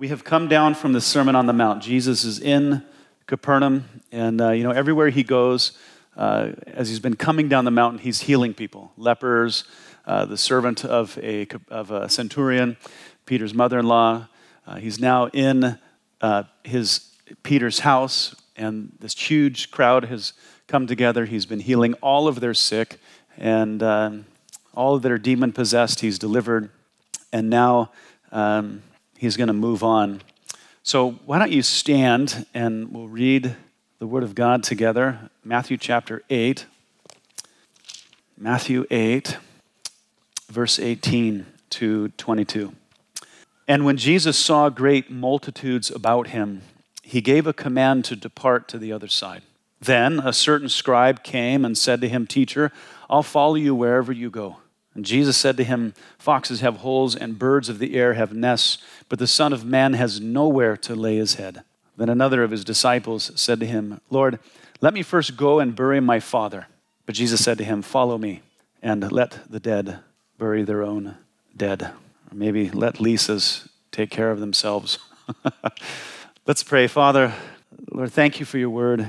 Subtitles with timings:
[0.00, 1.82] We have come down from the Sermon on the Mount.
[1.82, 2.82] Jesus is in
[3.26, 5.72] Capernaum, and uh, you know everywhere he goes,
[6.16, 9.64] uh, as he's been coming down the mountain, he's healing people, lepers,
[10.06, 12.78] uh, the servant of a of a centurion,
[13.26, 14.26] Peter's mother-in-law.
[14.66, 15.78] Uh, he's now in
[16.22, 20.32] uh, his Peter's house, and this huge crowd has
[20.66, 21.26] come together.
[21.26, 22.98] He's been healing all of their sick,
[23.36, 24.24] and um,
[24.72, 26.00] all of their demon possessed.
[26.00, 26.70] He's delivered,
[27.34, 27.92] and now.
[28.32, 28.84] Um,
[29.20, 30.22] he's going to move on.
[30.82, 33.54] So, why don't you stand and we'll read
[33.98, 35.30] the Word of God together?
[35.44, 36.64] Matthew chapter 8.
[38.38, 39.36] Matthew 8,
[40.48, 42.72] verse 18 to 22.
[43.68, 46.62] And when Jesus saw great multitudes about him,
[47.02, 49.42] he gave a command to depart to the other side.
[49.78, 52.72] Then a certain scribe came and said to him, Teacher,
[53.10, 54.56] I'll follow you wherever you go.
[54.94, 58.78] And Jesus said to him, Foxes have holes and birds of the air have nests,
[59.08, 61.62] but the Son of Man has nowhere to lay his head.
[61.96, 64.38] Then another of his disciples said to him, Lord,
[64.80, 66.66] let me first go and bury my father.
[67.06, 68.40] But Jesus said to him, Follow me,
[68.82, 70.00] and let the dead
[70.38, 71.16] bury their own
[71.56, 71.82] dead.
[71.82, 74.98] Or maybe let Lisa's take care of themselves.
[76.46, 76.86] Let's pray.
[76.86, 77.34] Father,
[77.92, 79.06] Lord, thank you for your word.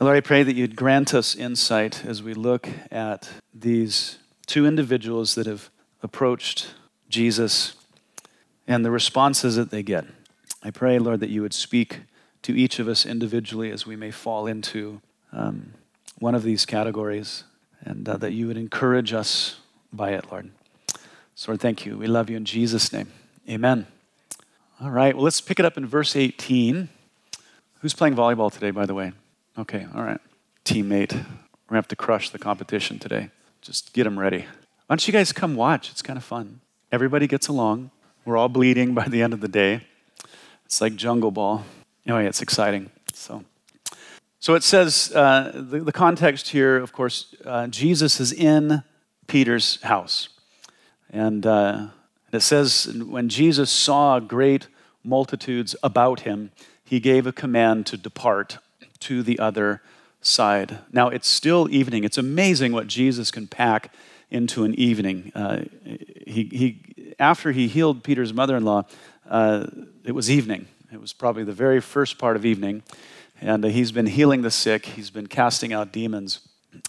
[0.00, 5.34] Lord, I pray that you'd grant us insight as we look at these two individuals
[5.34, 5.70] that have
[6.02, 6.74] approached
[7.08, 7.74] Jesus
[8.66, 10.04] and the responses that they get.
[10.62, 12.00] I pray, Lord, that you would speak
[12.42, 15.00] to each of us individually as we may fall into
[15.32, 15.74] um,
[16.18, 17.44] one of these categories
[17.80, 19.58] and uh, that you would encourage us
[19.92, 20.50] by it, Lord.
[21.34, 21.98] So, Lord, thank you.
[21.98, 23.08] We love you in Jesus' name.
[23.48, 23.86] Amen.
[24.80, 26.88] All right, well, let's pick it up in verse 18.
[27.80, 29.12] Who's playing volleyball today, by the way?
[29.58, 30.20] Okay, all right.
[30.64, 31.12] Teammate.
[31.12, 31.26] We're going
[31.70, 33.30] to have to crush the competition today.
[33.62, 34.40] Just get them ready.
[34.40, 34.46] Why
[34.88, 35.92] don't you guys come watch?
[35.92, 36.60] It's kind of fun.
[36.90, 37.92] Everybody gets along.
[38.24, 39.82] We're all bleeding by the end of the day.
[40.66, 41.64] It's like jungle ball.
[42.04, 42.90] Anyway, it's exciting.
[43.14, 43.44] So,
[44.40, 48.82] so it says uh, the, the, context here, of course, uh, Jesus is in
[49.28, 50.28] Peter's house.
[51.10, 51.86] And uh,
[52.32, 54.66] it says, when Jesus saw great
[55.04, 56.50] multitudes about him,
[56.84, 58.58] he gave a command to depart
[59.00, 59.82] to the other
[60.22, 60.78] side.
[60.92, 62.04] Now, it's still evening.
[62.04, 63.92] It's amazing what Jesus can pack
[64.30, 65.30] into an evening.
[65.34, 65.62] Uh,
[66.26, 68.84] he, he, after he healed Peter's mother in law,
[69.28, 69.66] uh,
[70.04, 70.66] it was evening.
[70.92, 72.82] It was probably the very first part of evening.
[73.40, 76.40] And uh, he's been healing the sick, he's been casting out demons.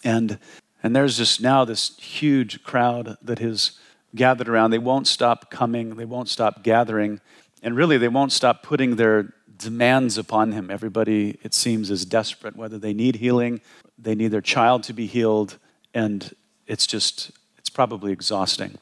[0.04, 0.40] And,
[0.82, 3.80] and there's just now this huge crowd that has
[4.16, 4.72] gathered around.
[4.72, 7.22] They won't stop coming, they won't stop gathering.
[7.62, 10.70] And really, they won't stop putting their demands upon him.
[10.70, 13.62] Everybody, it seems, is desperate, whether they need healing,
[13.98, 15.58] they need their child to be healed,
[15.94, 16.36] and
[16.68, 18.78] it's just, it's probably exhausting.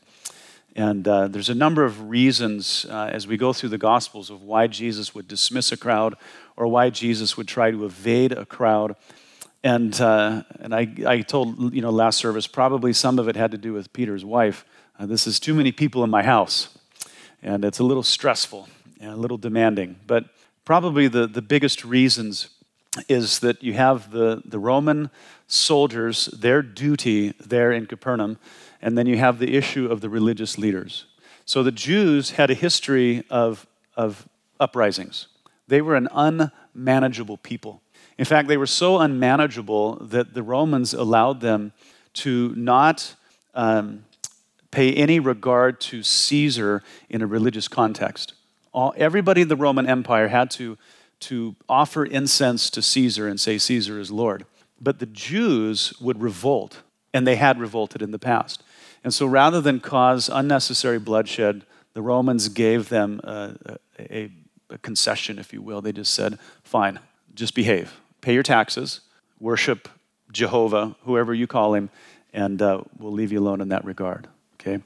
[0.76, 4.42] And uh, there's a number of reasons uh, as we go through the Gospels of
[4.42, 6.16] why Jesus would dismiss a crowd
[6.56, 8.96] or why Jesus would try to evade a crowd.
[9.64, 13.52] And, uh, and I, I told, you know, last service, probably some of it had
[13.52, 14.66] to do with Peter's wife.
[14.98, 16.78] Uh, this is too many people in my house.
[17.44, 18.70] And it's a little stressful
[19.00, 19.98] and a little demanding.
[20.08, 20.26] But
[20.66, 22.50] probably the, the biggest reasons
[23.08, 25.10] is that you have the, the Roman
[25.48, 28.38] soldiers, their duty there in Capernaum,
[28.82, 31.06] and then you have the issue of the religious leaders.
[31.46, 34.28] So the Jews had a history of, of
[34.60, 35.28] uprisings.
[35.68, 37.82] They were an unmanageable people.
[38.18, 41.72] In fact, they were so unmanageable that the Romans allowed them
[42.14, 43.16] to not
[43.56, 44.06] um,
[44.70, 48.34] pay any regard to Caesar in a religious context
[48.74, 50.78] all, everybody in the Roman Empire had to,
[51.22, 54.46] to offer incense to Caesar and say, Caesar is Lord.
[54.80, 56.82] But the Jews would revolt,
[57.14, 58.64] and they had revolted in the past.
[59.04, 63.56] And so rather than cause unnecessary bloodshed, the Romans gave them a,
[64.00, 64.32] a,
[64.70, 65.82] a concession, if you will.
[65.82, 67.00] They just said, fine,
[67.34, 69.02] just behave, pay your taxes,
[69.40, 69.90] worship
[70.32, 71.90] Jehovah, whoever you call him,
[72.34, 74.28] and uh, we'll leave you alone in that regard.
[74.56, 74.82] Okay?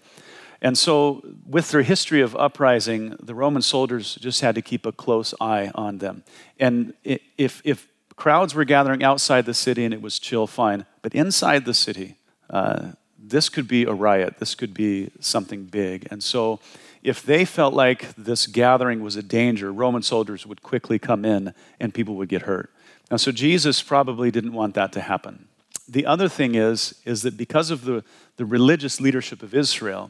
[0.65, 4.91] And so, with their history of uprising, the Roman soldiers just had to keep a
[4.91, 6.23] close eye on them.
[6.59, 10.87] And if, if crowds were gathering outside the city and it was chill, fine.
[11.03, 12.15] But inside the city,
[12.49, 14.39] uh, this could be a riot.
[14.39, 16.07] This could be something big.
[16.09, 16.59] And so,
[17.03, 21.53] if they felt like this gathering was a danger, Roman soldiers would quickly come in
[21.79, 22.71] and people would get hurt.
[23.11, 25.47] Now, so Jesus probably didn't want that to happen.
[25.87, 28.03] The other thing is, is that because of the,
[28.37, 30.09] the religious leadership of Israel,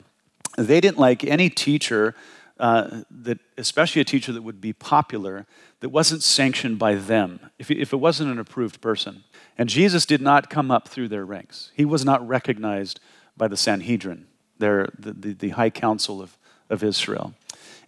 [0.57, 2.15] they didn't like any teacher,
[2.59, 5.45] uh, that, especially a teacher that would be popular,
[5.81, 9.23] that wasn't sanctioned by them, if, if it wasn't an approved person.
[9.57, 11.71] And Jesus did not come up through their ranks.
[11.75, 12.99] He was not recognized
[13.37, 16.37] by the Sanhedrin, their, the, the, the high council of,
[16.69, 17.33] of Israel.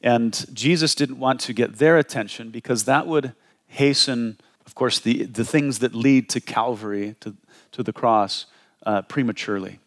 [0.03, 3.33] And Jesus didn't want to get their attention because that would
[3.67, 7.35] hasten, of course, the, the things that lead to Calvary, to,
[7.71, 8.45] to the cross,
[8.85, 9.79] uh, prematurely.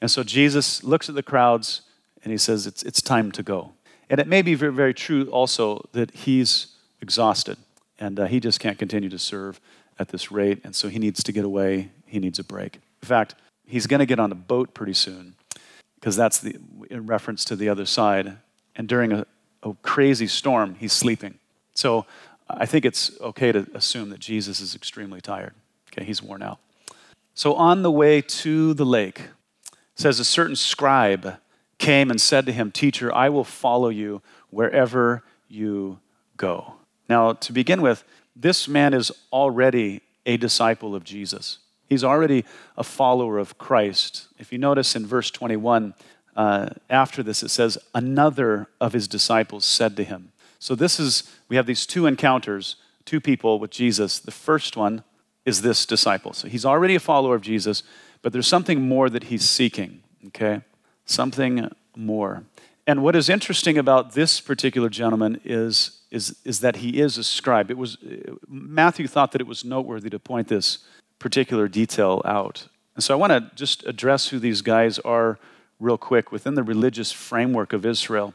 [0.00, 1.82] And so Jesus looks at the crowds
[2.22, 3.72] and he says, it's, it's time to go.
[4.08, 6.68] And it may be very, very true also that he's
[7.00, 7.56] exhausted
[7.98, 9.60] and uh, he just can't continue to serve
[9.98, 10.60] at this rate.
[10.64, 11.90] And so he needs to get away.
[12.06, 12.76] He needs a break.
[13.02, 13.34] In fact,
[13.66, 15.34] he's going to get on a boat pretty soon
[15.96, 16.56] because that's the,
[16.90, 18.36] in reference to the other side.
[18.76, 19.26] And during a,
[19.62, 21.38] a crazy storm, he's sleeping.
[21.74, 22.06] So
[22.48, 25.54] I think it's okay to assume that Jesus is extremely tired.
[25.92, 26.58] Okay, he's worn out.
[27.34, 29.22] So on the way to the lake,
[29.94, 31.36] says a certain scribe
[31.82, 35.98] came and said to him, Teacher, I will follow you wherever you
[36.36, 36.74] go.
[37.08, 38.04] Now, to begin with,
[38.36, 41.58] this man is already a disciple of Jesus.
[41.88, 42.44] He's already
[42.78, 44.28] a follower of Christ.
[44.38, 45.94] If you notice in verse 21,
[46.36, 50.30] uh, after this, it says, Another of his disciples said to him.
[50.60, 54.20] So, this is, we have these two encounters, two people with Jesus.
[54.20, 55.02] The first one
[55.44, 56.32] is this disciple.
[56.32, 57.82] So, he's already a follower of Jesus,
[58.22, 60.62] but there's something more that he's seeking, okay?
[61.04, 62.44] Something more.
[62.86, 67.24] And what is interesting about this particular gentleman is, is, is that he is a
[67.24, 67.70] scribe.
[67.70, 67.96] It was,
[68.48, 70.78] Matthew thought that it was noteworthy to point this
[71.18, 72.66] particular detail out.
[72.94, 75.38] And so I want to just address who these guys are
[75.78, 78.34] real quick within the religious framework of Israel.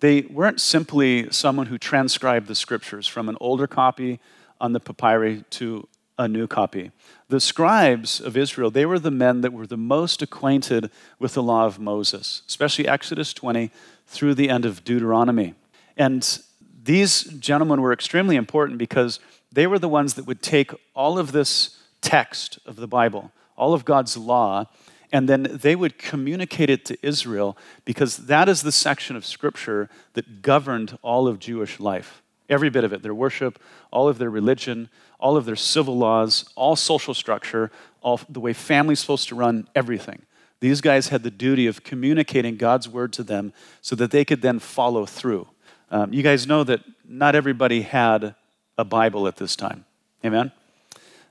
[0.00, 4.20] They weren't simply someone who transcribed the scriptures from an older copy
[4.60, 6.90] on the papyri to a new copy.
[7.28, 11.42] The scribes of Israel, they were the men that were the most acquainted with the
[11.42, 13.70] law of Moses, especially Exodus 20
[14.06, 15.54] through the end of Deuteronomy.
[15.96, 16.38] And
[16.82, 19.20] these gentlemen were extremely important because
[19.52, 23.74] they were the ones that would take all of this text of the Bible, all
[23.74, 24.66] of God's law,
[25.12, 29.88] and then they would communicate it to Israel because that is the section of Scripture
[30.14, 32.22] that governed all of Jewish life.
[32.48, 33.58] Every bit of it, their worship,
[33.90, 34.88] all of their religion,
[35.18, 37.70] all of their civil laws, all social structure,
[38.00, 40.22] all the way family's supposed to run, everything.
[40.60, 44.42] These guys had the duty of communicating God's word to them so that they could
[44.42, 45.46] then follow through.
[45.90, 48.34] Um, you guys know that not everybody had
[48.76, 49.84] a Bible at this time.
[50.24, 50.52] Amen?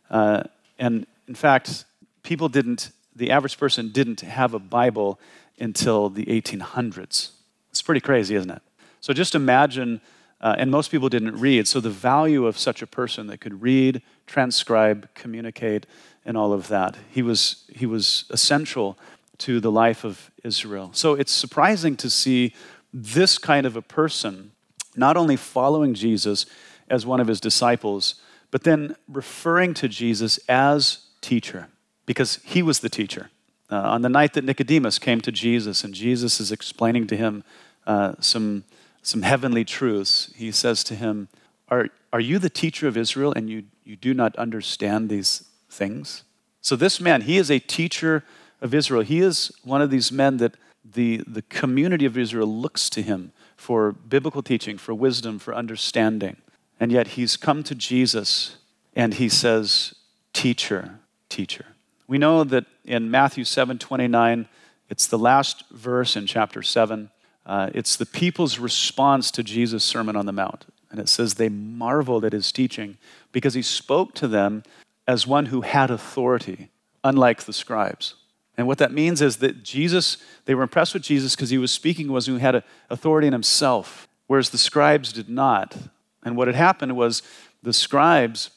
[0.09, 0.43] Uh,
[0.79, 1.85] and in fact,
[2.23, 5.19] people didn't, the average person didn't have a Bible
[5.59, 7.29] until the 1800s.
[7.69, 8.61] It's pretty crazy, isn't it?
[9.01, 10.01] So just imagine
[10.41, 11.67] uh, and most people didn't read.
[11.67, 15.85] So the value of such a person that could read, transcribe, communicate,
[16.25, 18.97] and all of that, he was, he was essential
[19.39, 20.89] to the life of Israel.
[20.93, 22.53] So it's surprising to see
[22.93, 24.51] this kind of a person
[24.95, 26.45] not only following Jesus
[26.89, 28.15] as one of his disciples,
[28.49, 31.67] but then referring to Jesus as teacher,
[32.05, 33.29] because he was the teacher.
[33.69, 37.43] Uh, on the night that Nicodemus came to Jesus and Jesus is explaining to him
[37.85, 38.63] uh, some
[39.07, 41.29] some heavenly truths, he says to him,
[41.69, 46.25] Are, are you the teacher of Israel and you, you do not understand these things?
[46.59, 48.25] So, this man, he is a teacher
[48.59, 49.03] of Israel.
[49.03, 53.31] He is one of these men that the, the community of Israel looks to him
[53.55, 56.35] for biblical teaching, for wisdom, for understanding.
[56.77, 58.57] And yet, he's come to Jesus
[58.93, 59.95] and he says,
[60.33, 60.99] Teacher,
[61.29, 61.65] teacher.
[62.07, 64.49] We know that in Matthew 7 29,
[64.89, 67.09] it's the last verse in chapter 7.
[67.47, 70.65] Uh, it's the people's response to Jesus' Sermon on the Mount.
[70.91, 72.97] And it says they marveled at his teaching
[73.31, 74.63] because he spoke to them
[75.07, 76.69] as one who had authority,
[77.03, 78.15] unlike the scribes.
[78.57, 81.71] And what that means is that Jesus, they were impressed with Jesus because he was
[81.71, 85.77] speaking was who had authority in himself, whereas the scribes did not.
[86.23, 87.21] And what had happened was
[87.63, 88.49] the scribes,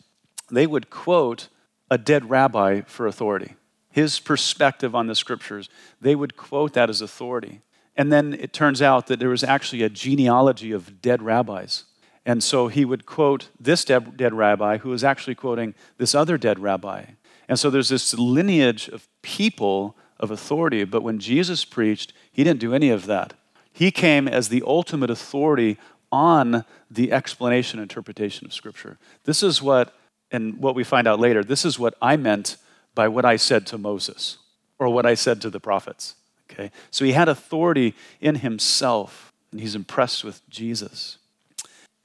[0.51, 1.49] they would quote
[1.91, 3.55] a dead rabbi for authority.
[3.91, 5.69] His perspective on the scriptures,
[6.01, 7.61] they would quote that as authority.
[8.01, 11.85] And then it turns out that there was actually a genealogy of dead rabbis.
[12.25, 16.39] And so he would quote this dead, dead rabbi who was actually quoting this other
[16.39, 17.05] dead rabbi.
[17.47, 20.85] And so there's this lineage of people of authority.
[20.85, 23.35] But when Jesus preached, he didn't do any of that.
[23.71, 25.77] He came as the ultimate authority
[26.11, 28.97] on the explanation and interpretation of Scripture.
[29.25, 29.95] This is what,
[30.31, 32.57] and what we find out later, this is what I meant
[32.95, 34.39] by what I said to Moses
[34.79, 36.15] or what I said to the prophets.
[36.51, 36.71] Okay?
[36.91, 41.19] So he had authority in himself, and he's impressed with Jesus.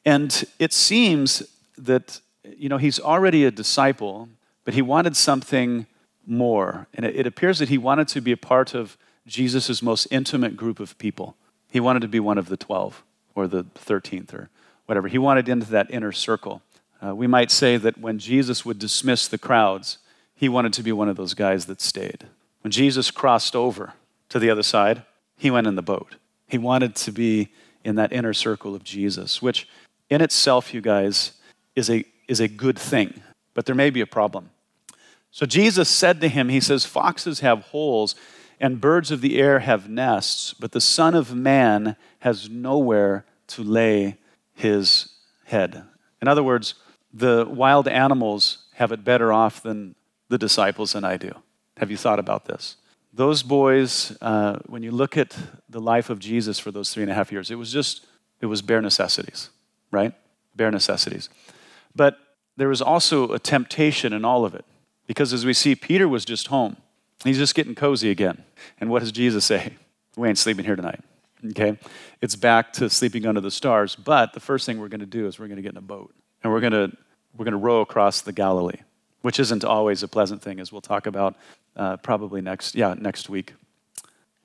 [0.05, 1.43] And it seems
[1.77, 4.29] that, you know, he's already a disciple,
[4.63, 5.87] but he wanted something
[6.25, 6.87] more.
[6.93, 10.55] And it, it appears that he wanted to be a part of Jesus' most intimate
[10.55, 11.35] group of people.
[11.69, 14.49] He wanted to be one of the 12 or the 13th or
[14.85, 15.07] whatever.
[15.07, 16.61] He wanted into that inner circle.
[17.05, 19.97] Uh, we might say that when Jesus would dismiss the crowds,
[20.35, 22.25] he wanted to be one of those guys that stayed.
[22.61, 23.93] When Jesus crossed over,
[24.35, 25.03] to the other side,
[25.37, 26.17] he went in the boat.
[26.49, 27.53] He wanted to be
[27.85, 29.65] in that inner circle of Jesus, which
[30.09, 31.31] in itself, you guys,
[31.73, 33.21] is a, is a good thing.
[33.53, 34.49] But there may be a problem.
[35.31, 38.13] So Jesus said to him, He says, Foxes have holes
[38.59, 43.63] and birds of the air have nests, but the Son of Man has nowhere to
[43.63, 44.17] lay
[44.53, 45.11] his
[45.45, 45.81] head.
[46.21, 46.75] In other words,
[47.13, 49.95] the wild animals have it better off than
[50.27, 51.31] the disciples and I do.
[51.77, 52.75] Have you thought about this?
[53.15, 55.37] Those boys, uh, when you look at
[55.69, 58.05] the life of Jesus for those three and a half years, it was just,
[58.41, 59.49] it was bare necessities,
[59.89, 60.13] right?
[60.53, 61.29] Bare necessities.
[61.95, 62.17] But
[62.57, 64.65] there was also a temptation in all of it.
[65.07, 66.75] Because as we see, Peter was just home.
[67.23, 68.43] He's just getting cozy again.
[68.81, 69.75] And what does Jesus say?
[70.17, 70.99] We ain't sleeping here tonight.
[71.51, 71.77] Okay?
[72.21, 73.95] It's back to sleeping under the stars.
[73.95, 75.81] But the first thing we're going to do is we're going to get in a
[75.81, 76.13] boat.
[76.43, 76.91] And we're going to,
[77.37, 78.79] we're going to row across the Galilee,
[79.25, 81.35] which isn't always a pleasant thing, as we'll talk about
[81.75, 83.55] uh, probably next, yeah, next week.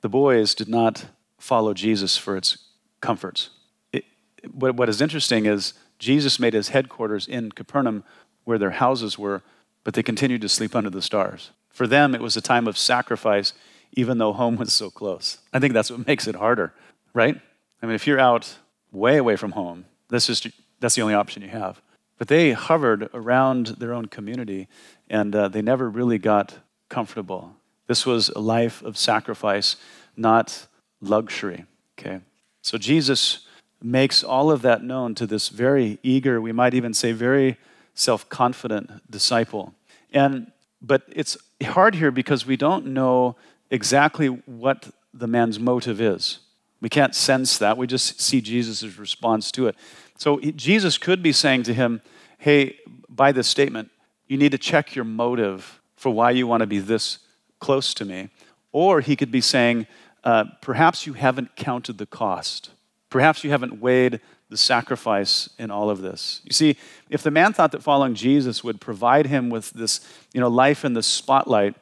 [0.01, 1.05] The boys did not
[1.39, 2.57] follow Jesus for its
[3.03, 3.51] comforts.
[3.93, 4.07] It,
[4.51, 8.05] what, what is interesting is Jesus made his headquarters in Capernaum,
[8.45, 9.43] where their houses were,
[9.85, 11.51] but they continued to sleep under the stars.
[11.69, 13.53] For them, it was a time of sacrifice,
[13.93, 15.41] even though home was so close.
[15.53, 16.73] I think that's what makes it harder,
[17.13, 17.39] right?
[17.83, 18.57] I mean, if you're out
[18.93, 20.49] way away from home, that's just
[20.81, 21.83] that's the only option you have.
[22.21, 24.69] But they hovered around their own community,
[25.09, 26.59] and uh, they never really got
[26.91, 27.57] comfortable.
[27.87, 29.77] This was a life of sacrifice,
[30.19, 30.67] not
[31.01, 31.65] luxury.
[31.99, 32.21] Okay,
[32.61, 33.47] so Jesus
[33.83, 37.57] makes all of that known to this very eager, we might even say very
[37.95, 39.73] self-confident disciple.
[40.13, 43.37] And but it's hard here because we don't know
[43.71, 46.41] exactly what the man's motive is.
[46.83, 47.79] We can't sense that.
[47.79, 49.77] We just see Jesus' response to it.
[50.21, 52.03] So Jesus could be saying to him,
[52.37, 52.77] Hey,
[53.09, 53.91] by this statement,
[54.29, 57.21] you need to check your motive for why you want to be this
[57.59, 58.29] close to me.
[58.71, 59.87] Or he could be saying,
[60.23, 62.69] uh, Perhaps you haven't counted the cost.
[63.09, 66.43] Perhaps you haven't weighed the sacrifice in all of this.
[66.45, 66.77] You see,
[67.09, 70.85] if the man thought that following Jesus would provide him with this, you know, life
[70.85, 71.77] in the spotlight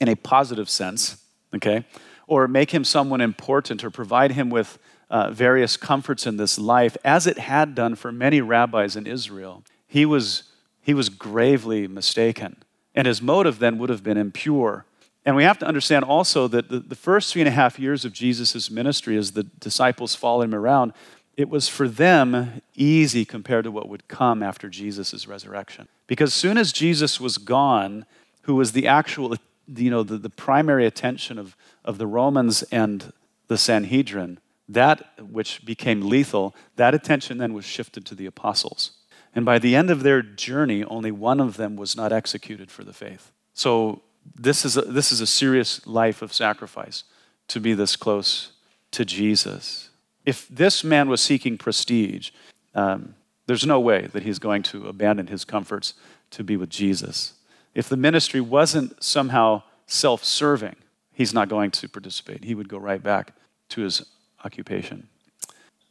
[0.00, 1.22] in a positive sense,
[1.54, 1.84] okay,
[2.26, 4.76] or make him someone important or provide him with
[5.10, 9.62] uh, various comforts in this life, as it had done for many rabbis in Israel,
[9.86, 10.44] he was,
[10.82, 12.56] he was gravely mistaken.
[12.94, 14.84] And his motive then would have been impure.
[15.24, 18.04] And we have to understand also that the, the first three and a half years
[18.04, 20.92] of Jesus' ministry, as the disciples followed him around,
[21.36, 25.88] it was for them easy compared to what would come after Jesus' resurrection.
[26.06, 28.06] Because soon as Jesus was gone,
[28.42, 29.36] who was the actual,
[29.66, 33.12] you know, the, the primary attention of, of the Romans and
[33.48, 38.92] the Sanhedrin, that which became lethal, that attention then was shifted to the apostles.
[39.34, 42.84] And by the end of their journey, only one of them was not executed for
[42.84, 43.32] the faith.
[43.54, 44.02] So
[44.34, 47.04] this is a, this is a serious life of sacrifice
[47.48, 48.52] to be this close
[48.92, 49.90] to Jesus
[50.26, 52.30] if this man was seeking prestige,
[52.74, 53.14] um,
[53.46, 55.94] there's no way that he's going to abandon his comforts
[56.32, 57.34] to be with Jesus.
[57.74, 60.74] If the ministry wasn't somehow self serving,
[61.12, 62.44] he's not going to participate.
[62.44, 63.34] He would go right back
[63.70, 64.04] to his
[64.46, 65.08] occupation.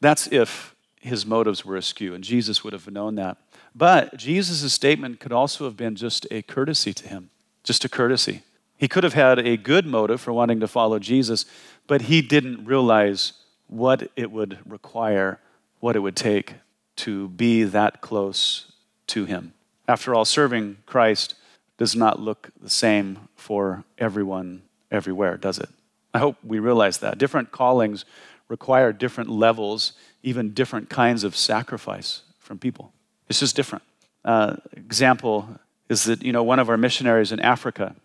[0.02, 3.38] That's if his motives were askew, and Jesus would have known that.
[3.76, 7.30] But Jesus' statement could also have been just a courtesy to him,
[7.64, 8.42] just a courtesy.
[8.78, 11.46] He could have had a good motive for wanting to follow Jesus,
[11.88, 13.34] but he didn't realize
[13.68, 15.40] what it would require,
[15.80, 16.56] what it would take
[16.98, 18.72] to be that close
[19.08, 19.54] to Him.
[19.88, 21.36] After all, serving Christ
[21.78, 25.70] does not look the same for everyone everywhere, does it?
[26.14, 27.18] I hope we realize that.
[27.18, 28.06] Different callings
[28.48, 32.94] require different levels, even different kinds of sacrifice from people.
[33.30, 33.84] It's just different.
[34.24, 35.60] Uh, example
[35.90, 37.96] is that you know one of our missionaries in Africa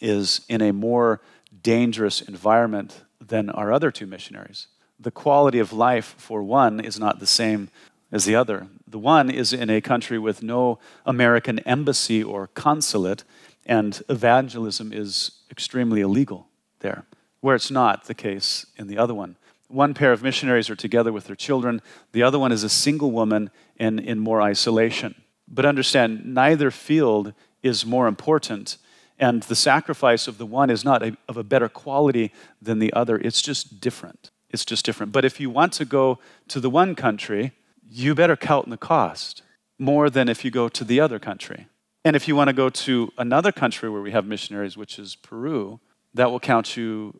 [0.00, 1.20] is in a more
[1.62, 7.20] dangerous environment than our other two missionaries the quality of life for one is not
[7.20, 7.70] the same
[8.10, 8.66] as the other.
[8.86, 13.22] The one is in a country with no American embassy or consulate,
[13.66, 16.48] and evangelism is extremely illegal
[16.80, 17.04] there,
[17.40, 19.36] where it's not the case in the other one.
[19.68, 21.82] One pair of missionaries are together with their children,
[22.12, 25.14] the other one is a single woman and in more isolation.
[25.46, 28.78] But understand, neither field is more important,
[29.18, 32.32] and the sacrifice of the one is not a, of a better quality
[32.62, 34.30] than the other, it's just different.
[34.50, 35.12] It's just different.
[35.12, 37.52] But if you want to go to the one country,
[37.86, 39.42] you better count the cost
[39.78, 41.66] more than if you go to the other country.
[42.04, 45.16] And if you want to go to another country where we have missionaries, which is
[45.16, 45.80] Peru,
[46.14, 47.14] that will count you,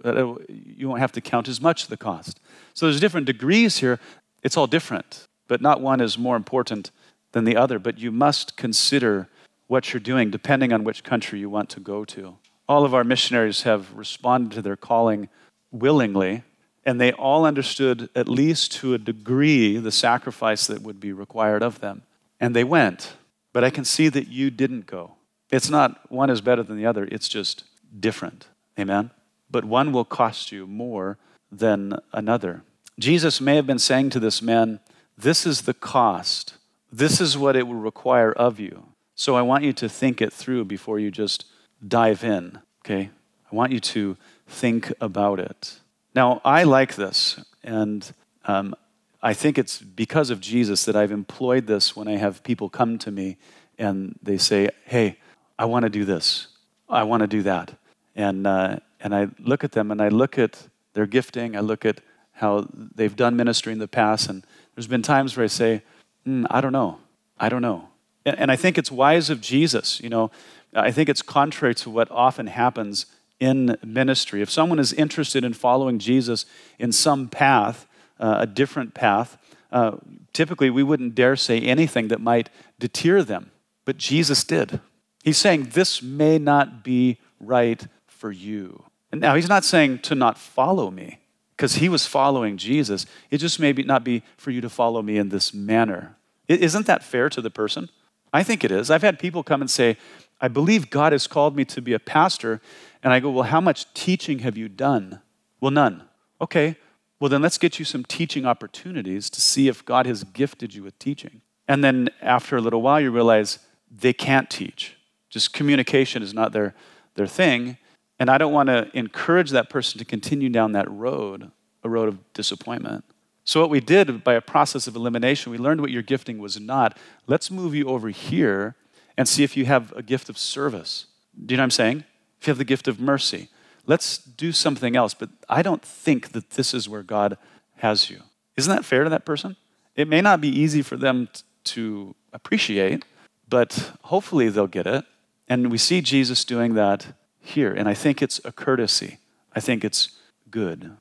[0.49, 2.41] you won't have to count as much the cost.
[2.75, 3.99] So there's different degrees here.
[4.43, 6.91] It's all different, but not one is more important
[7.33, 7.79] than the other.
[7.79, 9.29] But you must consider
[9.67, 12.39] what you're doing depending on which country you want to go to.
[12.69, 15.29] All of our missionaries have responded to their calling
[15.71, 16.43] willingly
[16.89, 21.63] and they all understood, at least to a degree, the sacrifice that would be required
[21.63, 22.01] of them.
[22.41, 23.13] And they went.
[23.53, 25.17] But I can see that you didn't go.
[25.51, 27.65] It's not one is better than the other, it's just
[28.01, 28.47] different.
[28.79, 29.11] Amen?
[29.51, 31.19] But one will cost you more
[31.51, 32.63] than another.
[32.99, 34.81] Jesus may have been saying to this man,
[35.17, 36.55] This is the cost.
[36.91, 38.89] This is what it will require of you.
[39.15, 41.45] So I want you to think it through before you just
[41.87, 43.11] dive in, okay?
[43.51, 44.17] I want you to
[44.47, 45.81] think about it.
[46.15, 48.13] Now, I like this, and
[48.45, 48.75] um,
[49.23, 52.99] I think it's because of Jesus that I've employed this when I have people come
[52.99, 53.37] to me
[53.79, 55.19] and they say, Hey,
[55.59, 56.49] I want to do this,
[56.89, 57.78] I want to do that.
[58.19, 61.85] And, uh, and I look at them and I look at their gifting, I look
[61.85, 62.01] at
[62.33, 64.45] how they've done ministry in the past, and
[64.75, 65.83] there's been times where I say,
[66.27, 66.99] mm, I don't know,
[67.39, 67.89] I don't know.
[68.27, 70.33] And, and I think it's wise of Jesus, you know,
[70.75, 73.07] I think it's contrary to what often happens
[73.39, 74.43] in ministry.
[74.43, 76.45] If someone is interested in following Jesus
[76.77, 77.87] in some path,
[78.19, 79.39] uh, a different path,
[79.71, 79.93] uh,
[80.33, 83.53] typically we wouldn't dare say anything that might deter them.
[83.85, 84.81] But Jesus did.
[85.23, 87.87] He's saying, This may not be right
[88.19, 88.85] for you.
[89.11, 91.21] And now, he's not saying to not follow me,
[91.57, 93.07] because he was following Jesus.
[93.31, 96.17] It just may be not be for you to follow me in this manner.
[96.47, 97.89] Isn't that fair to the person?
[98.33, 98.91] I think it is.
[98.91, 99.97] I've had people come and say,
[100.41, 102.61] I believe God has called me to be a pastor.
[103.03, 105.21] And I go, Well, how much teaching have you done?
[105.61, 106.03] Well, none.
[106.41, 106.77] Okay,
[107.21, 110.85] well, then let's get you some teaching opportunities to see if God has gifted you
[110.85, 111.41] with teaching.
[111.67, 113.59] And then after a little while, you realize
[113.91, 114.97] they can't teach.
[115.29, 116.75] Just communication is not their,
[117.17, 117.77] their thing.
[118.19, 121.51] And I don't want to encourage that person to continue down that road,
[121.85, 123.05] a road of disappointment.
[123.45, 126.61] So, what we did by a process of elimination, we learned what your gifting was
[126.61, 126.99] not.
[127.27, 128.75] Let's move you over here
[129.17, 131.07] and see if you have a gift of service.
[131.35, 132.05] Do you know what I'm saying?
[132.41, 133.49] If you have the gift of mercy,
[133.87, 135.15] let's do something else.
[135.15, 137.39] But I don't think that this is where God
[137.77, 138.23] has you.
[138.57, 139.57] Isn't that fair to that person?
[139.97, 141.29] It may not be easy for them
[141.65, 143.05] to appreciate,
[143.49, 145.05] but hopefully they'll get it.
[145.49, 147.07] And we see Jesus doing that
[147.41, 147.73] here.
[147.73, 149.19] And I think it's a courtesy,
[149.55, 150.19] I think it's
[150.51, 150.97] good.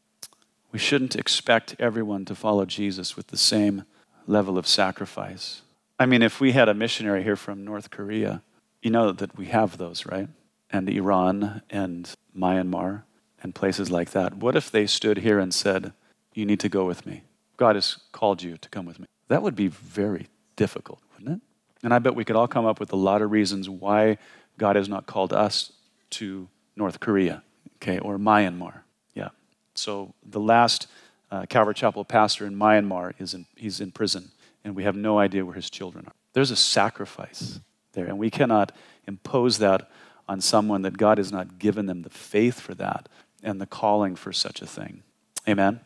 [0.71, 3.85] We shouldn't expect everyone to follow Jesus with the same
[4.27, 5.61] level of sacrifice.
[5.99, 8.43] I mean, if we had a missionary here from North Korea,
[8.81, 10.27] you know that we have those, right?
[10.69, 13.03] And Iran and Myanmar
[13.41, 14.35] and places like that.
[14.35, 15.93] What if they stood here and said,
[16.33, 17.23] You need to go with me?
[17.55, 19.07] God has called you to come with me.
[19.29, 21.41] That would be very difficult, wouldn't it?
[21.83, 24.17] And I bet we could all come up with a lot of reasons why
[24.57, 25.71] God has not called us
[26.11, 27.43] to North Korea,
[27.75, 28.81] okay, or Myanmar.
[29.13, 29.29] Yeah.
[29.75, 30.87] So the last
[31.31, 34.31] uh, Calvary Chapel pastor in Myanmar is in, he's in prison,
[34.63, 36.13] and we have no idea where his children are.
[36.33, 37.59] There's a sacrifice
[37.93, 38.71] there, and we cannot
[39.07, 39.89] impose that
[40.29, 43.09] on someone that God has not given them the faith for that
[43.41, 45.03] and the calling for such a thing.
[45.47, 45.79] Amen.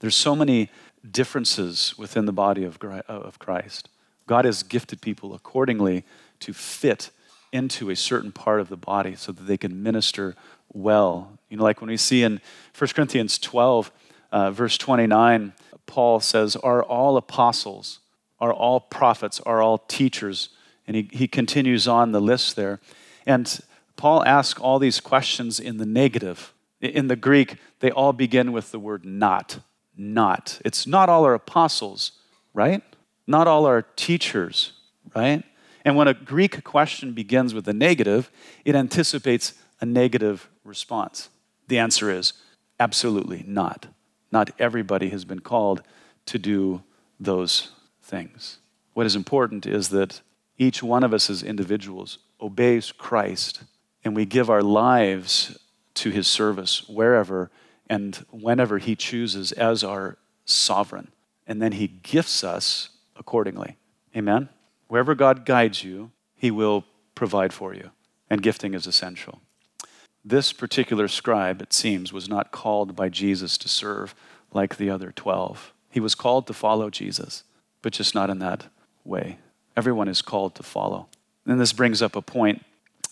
[0.00, 0.70] There's so many
[1.08, 3.88] differences within the body of Christ.
[4.26, 6.04] God has gifted people accordingly
[6.40, 7.10] to fit
[7.56, 10.36] into a certain part of the body so that they can minister
[10.72, 11.38] well.
[11.48, 12.40] You know, like when we see in
[12.76, 13.90] 1 Corinthians 12,
[14.30, 15.54] uh, verse 29,
[15.86, 18.00] Paul says, Are all apostles,
[18.38, 20.50] are all prophets, are all teachers?
[20.86, 22.78] And he, he continues on the list there.
[23.24, 23.60] And
[23.96, 26.52] Paul asks all these questions in the negative.
[26.80, 29.60] In the Greek, they all begin with the word not.
[29.96, 30.60] Not.
[30.64, 32.12] It's not all our apostles,
[32.52, 32.82] right?
[33.26, 34.74] Not all our teachers,
[35.14, 35.42] right?
[35.86, 38.28] And when a Greek question begins with a negative,
[38.64, 41.28] it anticipates a negative response.
[41.68, 42.32] The answer is
[42.80, 43.86] absolutely not.
[44.32, 45.82] Not everybody has been called
[46.26, 46.82] to do
[47.20, 47.70] those
[48.02, 48.58] things.
[48.94, 50.22] What is important is that
[50.58, 53.62] each one of us as individuals obeys Christ
[54.04, 55.56] and we give our lives
[55.94, 57.48] to his service wherever
[57.88, 61.12] and whenever he chooses as our sovereign.
[61.46, 63.76] And then he gifts us accordingly.
[64.16, 64.48] Amen?
[64.88, 67.90] Wherever God guides you, he will provide for you.
[68.28, 69.40] And gifting is essential.
[70.24, 74.14] This particular scribe, it seems, was not called by Jesus to serve
[74.52, 75.72] like the other 12.
[75.90, 77.44] He was called to follow Jesus,
[77.80, 78.66] but just not in that
[79.04, 79.38] way.
[79.76, 81.06] Everyone is called to follow.
[81.46, 82.64] And this brings up a point.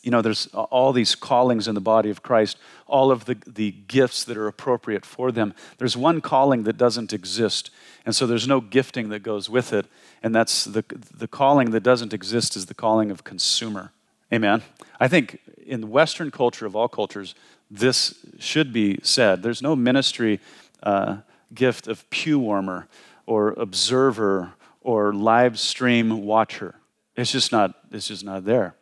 [0.04, 3.70] You know, there's all these callings in the body of Christ, all of the, the
[3.88, 5.54] gifts that are appropriate for them.
[5.78, 7.70] There's one calling that doesn't exist,
[8.04, 9.86] and so there's no gifting that goes with it.
[10.22, 10.84] And that's the,
[11.16, 13.92] the calling that doesn't exist is the calling of consumer.
[14.32, 14.62] Amen.
[15.00, 17.34] I think in the Western culture of all cultures,
[17.70, 19.42] this should be said.
[19.42, 20.38] There's no ministry
[20.82, 21.18] uh,
[21.54, 22.88] gift of pew warmer
[23.26, 26.74] or observer or live stream watcher.
[27.16, 28.74] It's just not, it's just not there.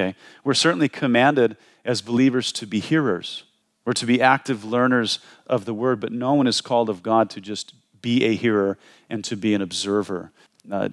[0.00, 0.16] Okay?
[0.44, 3.44] We're certainly commanded as believers to be hearers.
[3.84, 7.28] We're to be active learners of the word, but no one is called of God
[7.30, 8.78] to just be a hearer
[9.10, 10.32] and to be an observer.
[10.70, 10.88] Uh,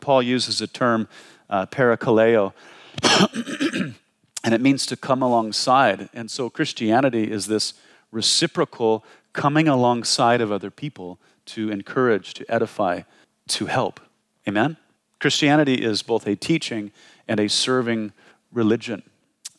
[0.00, 1.08] Paul uses a term,
[1.50, 2.52] uh, parakaleo,
[4.44, 6.08] and it means to come alongside.
[6.12, 7.74] And so Christianity is this
[8.12, 13.02] reciprocal coming alongside of other people to encourage, to edify,
[13.48, 14.00] to help.
[14.46, 14.76] Amen?
[15.20, 16.92] Christianity is both a teaching
[17.26, 18.12] and a serving
[18.52, 19.02] religion.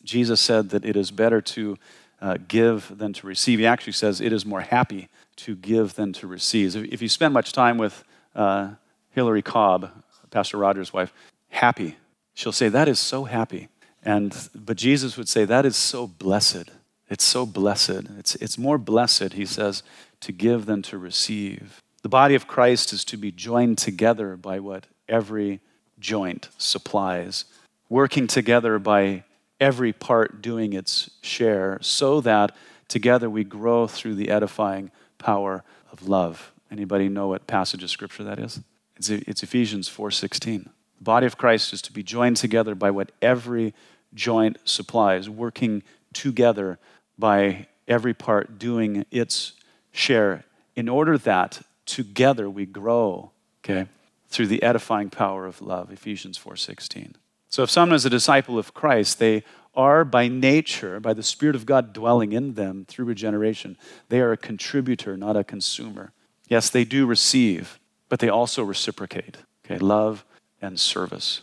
[0.04, 1.76] Jesus said that it is better to
[2.20, 3.58] uh, give than to receive.
[3.58, 6.76] He actually says it is more happy to give than to receive.
[6.76, 8.72] If you spend much time with uh,
[9.10, 9.90] Hillary Cobb,
[10.30, 11.12] Pastor Roger's wife,
[11.48, 11.96] happy,
[12.34, 13.68] she'll say, That is so happy.
[14.02, 16.70] And, but Jesus would say, That is so blessed.
[17.08, 18.04] It's so blessed.
[18.18, 19.82] It's, it's more blessed, he says,
[20.20, 21.82] to give than to receive.
[22.02, 25.60] The body of Christ is to be joined together by what every
[25.98, 27.44] joint supplies,
[27.90, 29.24] working together by
[29.60, 32.56] every part doing its share, so that
[32.88, 36.52] together we grow through the edifying power of love.
[36.70, 38.60] Anybody know what passage of scripture that is?
[38.96, 40.64] It's, it's Ephesians 4:16.
[40.98, 43.74] The body of Christ is to be joined together by what every
[44.14, 46.78] joint supplies, working together
[47.18, 49.52] by every part doing its
[49.92, 50.44] share
[50.76, 53.32] in order that together we grow,
[53.64, 53.88] okay,
[54.28, 57.14] through the edifying power of love, Ephesians 4:16.
[57.50, 59.42] So if someone is a disciple of Christ, they
[59.74, 63.76] are by nature, by the Spirit of God dwelling in them through regeneration,
[64.08, 66.12] they are a contributor, not a consumer.
[66.48, 69.38] Yes, they do receive, but they also reciprocate.
[69.64, 70.24] Okay, love
[70.62, 71.42] and service.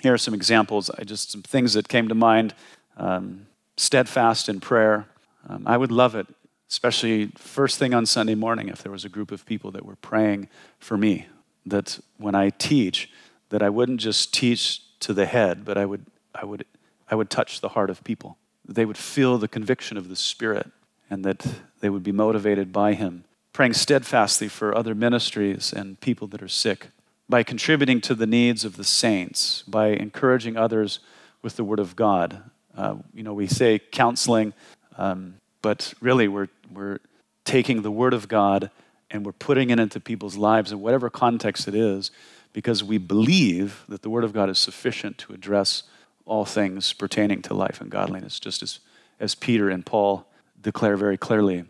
[0.00, 2.54] Here are some examples, I just some things that came to mind.
[2.98, 5.06] Um, steadfast in prayer,
[5.48, 6.26] um, I would love it,
[6.70, 9.96] especially first thing on Sunday morning, if there was a group of people that were
[9.96, 11.26] praying for me.
[11.64, 13.10] That when I teach,
[13.50, 16.64] that I wouldn't just teach to the head, but I would, I would,
[17.10, 18.38] I would touch the heart of people.
[18.66, 20.70] They would feel the conviction of the Spirit,
[21.08, 21.46] and that
[21.80, 23.24] they would be motivated by Him.
[23.52, 26.88] Praying steadfastly for other ministries and people that are sick,
[27.28, 31.00] by contributing to the needs of the saints, by encouraging others
[31.42, 32.42] with the Word of God.
[32.76, 34.52] Uh, you know, we say counseling
[34.98, 36.98] um, but really, we're, we're
[37.44, 38.70] taking the Word of God
[39.10, 42.10] and we're putting it into people's lives in whatever context it is
[42.56, 45.82] because we believe that the Word of God is sufficient to address
[46.24, 48.78] all things pertaining to life and godliness, just as,
[49.20, 50.26] as Peter and Paul
[50.58, 51.64] declare very clearly.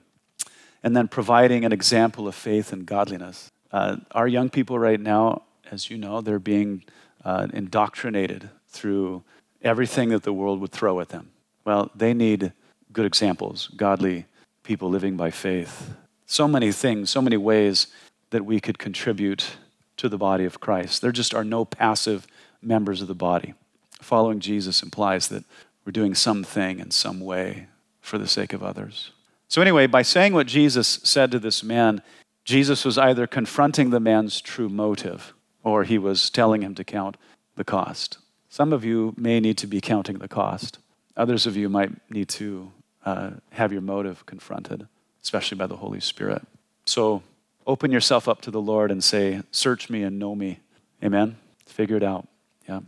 [0.84, 3.50] And then providing an example of faith and godliness.
[3.72, 6.84] Uh, our young people right now, as you know, they're being
[7.24, 9.24] uh, indoctrinated through
[9.62, 11.30] everything that the world would throw at them.
[11.64, 12.52] Well, they need
[12.92, 14.26] good examples, godly
[14.62, 15.96] people living by faith.
[16.26, 17.88] So many things, so many ways
[18.30, 19.56] that we could contribute
[19.96, 21.02] to the body of Christ.
[21.02, 22.26] There just are no passive
[22.62, 23.54] members of the body.
[24.00, 25.44] Following Jesus implies that
[25.84, 27.68] we're doing something in some way
[28.00, 29.12] for the sake of others.
[29.48, 32.02] So, anyway, by saying what Jesus said to this man,
[32.44, 37.16] Jesus was either confronting the man's true motive or he was telling him to count
[37.56, 38.18] the cost.
[38.48, 40.78] Some of you may need to be counting the cost.
[41.16, 42.72] Others of you might need to
[43.04, 44.86] uh, have your motive confronted,
[45.22, 46.42] especially by the Holy Spirit.
[46.86, 47.22] So
[47.66, 50.60] open yourself up to the Lord and say, Search me and know me.
[51.02, 51.36] Amen?
[51.66, 52.28] Figure it out.
[52.68, 52.80] Yeah.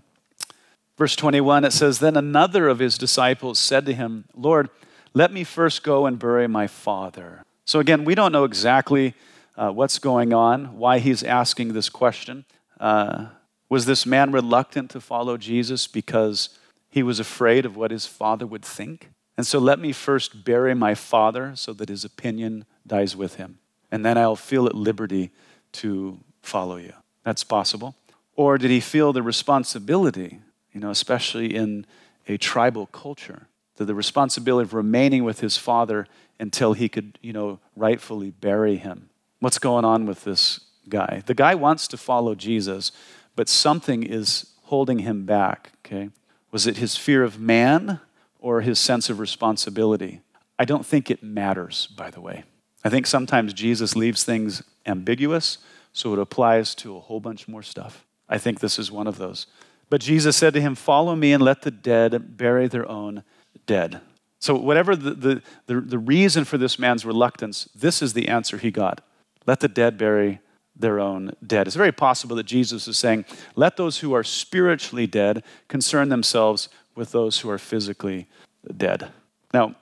[0.97, 4.69] Verse 21, it says, Then another of his disciples said to him, Lord,
[5.15, 7.45] let me first go and bury my father.
[7.65, 9.15] So again, we don't know exactly
[9.57, 12.45] uh, what's going on, why he's asking this question.
[12.81, 13.27] Uh,
[13.69, 18.47] was this man reluctant to follow Jesus because he was afraid of what his father
[18.47, 19.11] would think?
[19.37, 23.59] And so let me first bury my father so that his opinion dies with him.
[23.91, 25.31] And then I'll feel at liberty
[25.73, 26.93] to follow you.
[27.25, 27.95] That's possible.
[28.37, 30.41] Or did he feel the responsibility,
[30.73, 31.87] you know, especially in
[32.29, 36.07] a tribal culture, that the responsibility of remaining with his father
[36.39, 39.09] until he could, you know, rightfully bury him?
[39.41, 41.23] What's going on with this guy?
[41.27, 42.93] The guy wants to follow Jesus,
[43.37, 46.11] but something is holding him back, okay?
[46.51, 48.01] Was it his fear of man?
[48.39, 50.21] or his sense of responsibility.
[50.59, 52.45] I don't think it matters, by the way.
[52.89, 55.59] I think sometimes Jesus leaves things ambiguous,
[55.93, 58.07] so it applies to a whole bunch more stuff.
[58.31, 59.47] I think this is one of those.
[59.91, 63.25] But Jesus said to him, Follow me and let the dead bury their own
[63.67, 64.01] dead.
[64.39, 68.57] So, whatever the, the, the, the, reason for this man's reluctance, this is the answer
[68.57, 69.03] he got.
[69.47, 70.41] Let the dead bury
[70.75, 71.67] their own dead.
[71.67, 76.71] It's very possible that Jesus is saying, Let those who are spiritually dead concern themselves
[76.95, 78.29] with those who are physically
[78.75, 79.11] dead.
[79.53, 79.75] Now,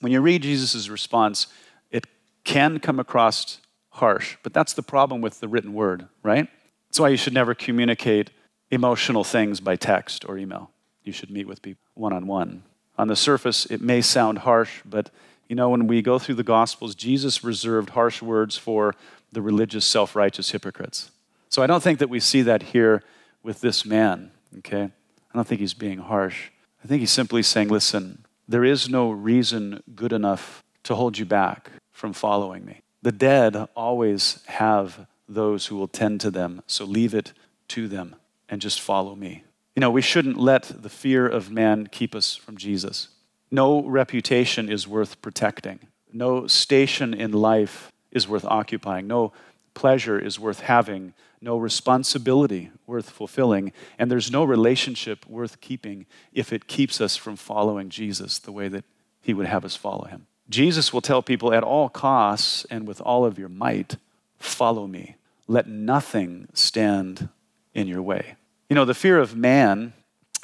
[0.00, 1.46] when you read Jesus' response,
[2.48, 6.48] can come across harsh, but that's the problem with the written word, right?
[6.88, 8.30] That's why you should never communicate
[8.70, 10.70] emotional things by text or email.
[11.04, 12.62] You should meet with people one on one.
[12.96, 15.10] On the surface, it may sound harsh, but
[15.50, 18.94] You know, when we go through the Gospels, Jesus reserved harsh words for
[19.32, 21.10] the religious, self righteous hypocrites.
[21.48, 23.02] So I don't think that we see that here
[23.42, 24.82] with this man, okay?
[24.82, 26.50] I don't think he's being harsh.
[26.84, 31.24] I think he's simply saying, listen, there is no reason good enough to hold you
[31.24, 32.80] back from following me.
[33.02, 37.32] The dead always have those who will tend to them, so leave it
[37.68, 38.14] to them
[38.48, 39.42] and just follow me.
[39.74, 43.08] You know, we shouldn't let the fear of man keep us from Jesus.
[43.50, 45.80] No reputation is worth protecting.
[46.12, 49.08] No station in life is worth occupying.
[49.08, 49.32] No
[49.74, 51.14] pleasure is worth having.
[51.40, 53.72] No responsibility worth fulfilling.
[53.98, 58.68] And there's no relationship worth keeping if it keeps us from following Jesus the way
[58.68, 58.84] that
[59.20, 60.28] he would have us follow him.
[60.48, 63.96] Jesus will tell people at all costs and with all of your might,
[64.38, 65.16] follow me.
[65.46, 67.28] Let nothing stand
[67.74, 68.36] in your way.
[68.68, 69.92] You know, the fear of man,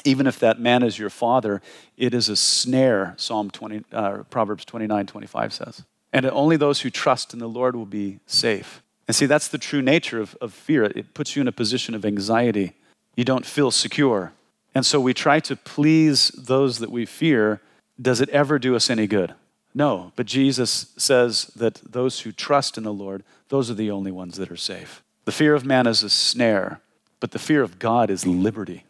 [0.04, 1.62] even if that man is your father,
[1.96, 5.84] it is a snare, Psalm 20, uh, Proverbs 29 25 says.
[6.12, 8.82] And only those who trust in the Lord will be safe.
[9.06, 10.84] And see, that's the true nature of, of fear.
[10.84, 12.74] It puts you in a position of anxiety.
[13.16, 14.32] You don't feel secure.
[14.74, 17.60] And so we try to please those that we fear.
[18.00, 19.34] Does it ever do us any good?
[19.74, 20.12] No.
[20.16, 24.36] But Jesus says that those who trust in the Lord, those are the only ones
[24.36, 25.02] that are safe.
[25.24, 26.80] The fear of man is a snare.
[27.24, 28.84] But the fear of God is liberty,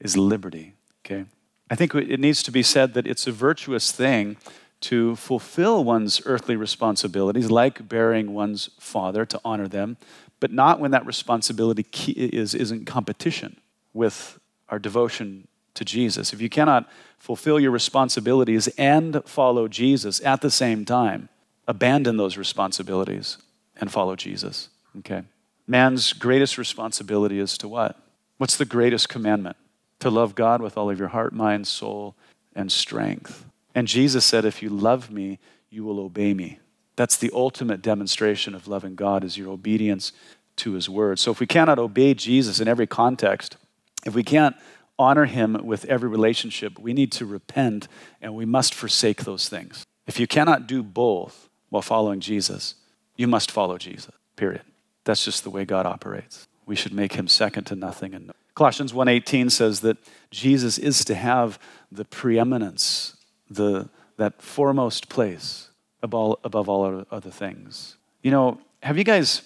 [0.00, 0.74] is liberty,
[1.06, 1.26] okay?
[1.70, 4.36] I think it needs to be said that it's a virtuous thing
[4.80, 9.96] to fulfill one's earthly responsibilities, like bearing one's father, to honor them,
[10.40, 13.60] but not when that responsibility is, is in competition
[13.94, 16.32] with our devotion to Jesus.
[16.32, 21.28] If you cannot fulfill your responsibilities and follow Jesus at the same time,
[21.66, 23.38] abandon those responsibilities
[23.76, 24.68] and follow Jesus.
[24.98, 25.22] Okay?
[25.66, 27.98] Man's greatest responsibility is to what?
[28.38, 29.56] What's the greatest commandment?
[30.00, 32.16] To love God with all of your heart, mind, soul,
[32.54, 33.46] and strength.
[33.74, 35.38] And Jesus said, If you love me,
[35.70, 36.58] you will obey me.
[36.96, 40.12] That's the ultimate demonstration of loving God is your obedience
[40.56, 41.18] to his word.
[41.18, 43.56] So if we cannot obey Jesus in every context,
[44.04, 44.56] if we can't
[44.98, 47.88] honor him with every relationship, we need to repent
[48.20, 49.84] and we must forsake those things.
[50.06, 52.74] If you cannot do both while following Jesus,
[53.16, 54.14] you must follow Jesus.
[54.36, 54.62] Period.
[55.04, 56.46] That's just the way God operates.
[56.66, 58.14] We should make him second to nothing.
[58.14, 59.96] And Colossians 1:18 says that
[60.30, 61.58] Jesus is to have
[61.90, 63.16] the preeminence,
[63.48, 65.70] the that foremost place
[66.02, 67.96] above above all other things.
[68.22, 69.42] You know, have you guys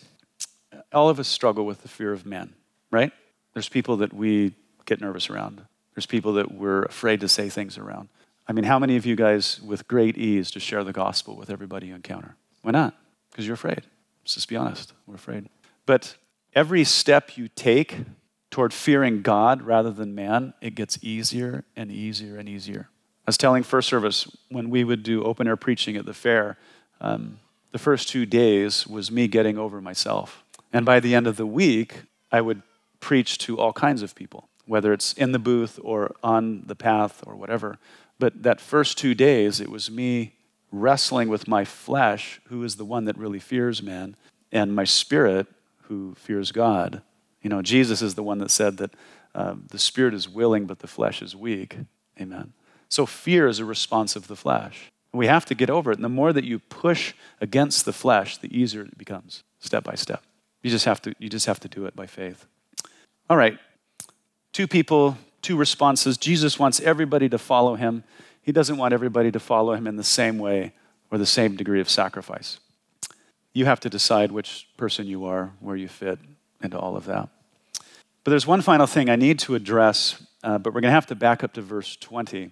[0.92, 2.54] all of us struggle with the fear of men,
[2.90, 3.12] right?
[3.54, 4.52] There's people that we
[4.86, 5.62] get nervous around.
[5.94, 8.08] There's people that we're afraid to say things around.
[8.48, 11.50] I mean, how many of you guys with great ease just share the gospel with
[11.50, 12.36] everybody you encounter?
[12.62, 12.94] Why not?
[13.30, 13.82] Because you're afraid.
[14.22, 14.92] Let's just be honest.
[15.06, 15.48] We're afraid.
[15.84, 16.16] But
[16.54, 17.98] every step you take
[18.50, 22.88] toward fearing God rather than man, it gets easier and easier and easier.
[23.26, 26.56] I was telling First Service when we would do open air preaching at the fair,
[27.00, 27.40] um,
[27.72, 30.44] the first two days was me getting over myself.
[30.72, 32.62] And by the end of the week, I would
[33.00, 37.22] preach to all kinds of people, whether it's in the booth or on the path
[37.26, 37.78] or whatever.
[38.18, 40.34] But that first two days, it was me
[40.72, 44.16] wrestling with my flesh, who is the one that really fears man,
[44.52, 45.46] and my spirit,
[45.82, 47.02] who fears God.
[47.42, 48.94] You know, Jesus is the one that said that
[49.34, 51.76] uh, the spirit is willing, but the flesh is weak.
[52.20, 52.52] Amen.
[52.88, 54.90] So fear is a response of the flesh.
[55.12, 55.98] We have to get over it.
[55.98, 59.94] And the more that you push against the flesh, the easier it becomes, step by
[59.94, 60.22] step.
[60.62, 62.46] You just have to, you just have to do it by faith.
[63.30, 63.58] All right.
[64.56, 66.16] Two people, two responses.
[66.16, 68.04] Jesus wants everybody to follow him.
[68.40, 70.72] He doesn't want everybody to follow him in the same way
[71.10, 72.58] or the same degree of sacrifice.
[73.52, 76.18] You have to decide which person you are, where you fit
[76.62, 77.28] into all of that.
[78.24, 81.08] But there's one final thing I need to address, uh, but we're going to have
[81.08, 82.50] to back up to verse 20.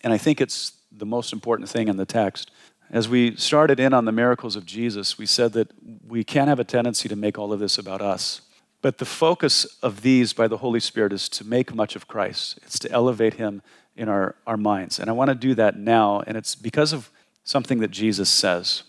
[0.00, 2.50] And I think it's the most important thing in the text.
[2.90, 5.70] As we started in on the miracles of Jesus, we said that
[6.04, 8.40] we can have a tendency to make all of this about us.
[8.84, 12.58] But the focus of these by the Holy Spirit is to make much of Christ.
[12.64, 13.62] It's to elevate him
[13.96, 14.98] in our, our minds.
[14.98, 17.10] And I want to do that now, and it's because of
[17.44, 18.82] something that Jesus says.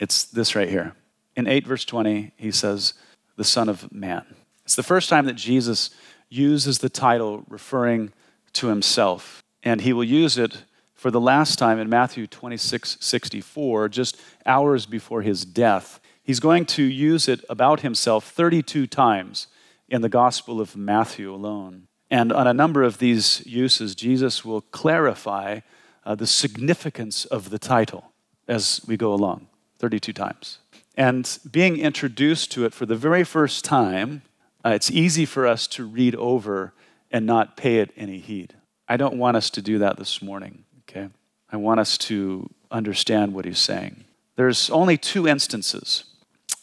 [0.00, 0.94] It's this right here.
[1.36, 2.94] In 8 verse 20, he says,
[3.36, 4.24] the Son of Man.
[4.64, 5.90] It's the first time that Jesus
[6.30, 8.14] uses the title referring
[8.54, 9.42] to himself.
[9.62, 10.62] And he will use it
[10.94, 16.00] for the last time in Matthew 26 64, just hours before his death.
[16.26, 19.46] He's going to use it about himself 32 times
[19.88, 21.86] in the Gospel of Matthew alone.
[22.10, 25.60] And on a number of these uses, Jesus will clarify
[26.04, 28.10] uh, the significance of the title
[28.48, 29.46] as we go along
[29.78, 30.58] 32 times.
[30.96, 34.22] And being introduced to it for the very first time,
[34.64, 36.72] uh, it's easy for us to read over
[37.12, 38.54] and not pay it any heed.
[38.88, 41.08] I don't want us to do that this morning, okay?
[41.52, 44.06] I want us to understand what he's saying.
[44.34, 46.02] There's only two instances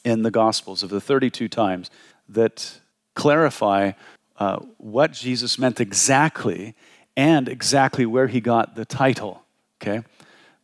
[0.03, 1.89] in the Gospels of the 32 times
[2.29, 2.79] that
[3.15, 3.91] clarify
[4.37, 6.75] uh, what Jesus meant exactly
[7.15, 9.43] and exactly where he got the title.
[9.81, 10.03] Okay?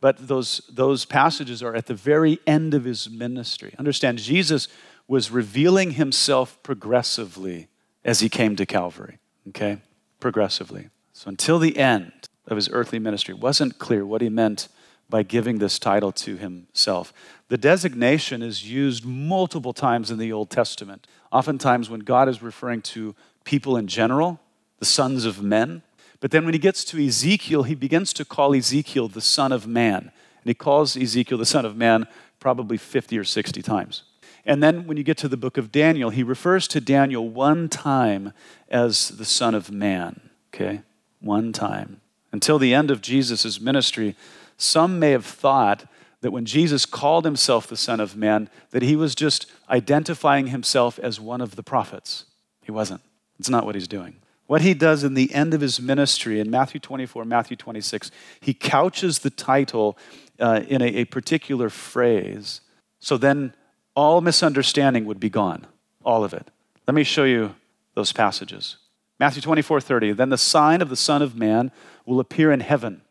[0.02, 3.76] But those, those passages are at the very end of his ministry.
[3.78, 4.68] Understand, Jesus
[5.08, 7.68] was revealing himself progressively
[8.06, 9.20] as he came to Calvary.
[9.50, 9.82] Okay?
[10.20, 10.90] Progressively.
[11.14, 14.70] So until the end of his earthly ministry, it wasn't clear what he meant
[15.10, 17.12] by giving this title to himself.
[17.50, 21.08] The designation is used multiple times in the Old Testament.
[21.32, 24.40] Oftentimes, when God is referring to people in general,
[24.78, 25.82] the sons of men.
[26.20, 29.66] But then when he gets to Ezekiel, he begins to call Ezekiel the son of
[29.68, 30.12] man.
[30.42, 32.08] And he calls Ezekiel the son of man
[32.40, 34.04] probably 50 or 60 times.
[34.46, 37.68] And then when you get to the book of Daniel, he refers to Daniel one
[37.68, 38.32] time
[38.70, 40.30] as the son of man.
[40.54, 40.82] Okay?
[41.20, 42.02] One time.
[42.32, 44.16] Until the end of Jesus' ministry,
[44.56, 45.86] some may have thought
[46.22, 51.00] that when Jesus called himself the Son of Man, that he was just identifying himself
[51.00, 52.26] as one of the prophets.
[52.62, 53.02] He wasn't.
[53.40, 54.16] It's not what he's doing.
[54.48, 58.54] What he does in the end of his ministry in Matthew 24, Matthew 26, he
[58.54, 59.98] couches the title
[60.40, 62.62] uh, in a, a particular phrase.
[63.00, 63.54] So then
[63.96, 65.68] all misunderstanding would be gone,
[66.04, 66.50] all of it.
[66.88, 67.56] Let me show you
[67.94, 68.78] those passages.
[69.20, 70.14] Matthew 24, 30.
[70.14, 71.72] Then the sign of the Son of Man
[72.06, 73.02] will appear in heaven